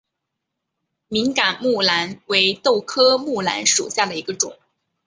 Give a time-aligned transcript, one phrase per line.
[1.09, 4.57] 敏感木蓝为豆科木蓝属下的一个种。